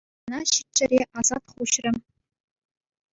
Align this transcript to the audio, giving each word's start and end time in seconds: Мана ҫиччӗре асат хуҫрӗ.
Мана 0.27 0.39
ҫиччӗре 0.53 1.01
асат 1.23 1.43
хуҫрӗ. 1.57 1.91